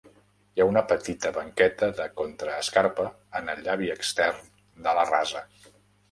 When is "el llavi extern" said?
3.53-4.41